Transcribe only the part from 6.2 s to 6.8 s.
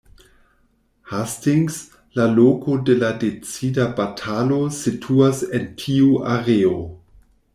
areo.